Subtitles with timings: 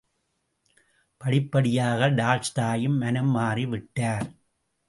[1.21, 4.27] படிப்படியாக டால்ஸ்டாயும் மனம் மாறிவிட்டார்.